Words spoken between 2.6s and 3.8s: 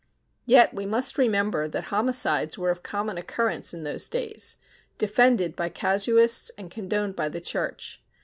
of common occurrence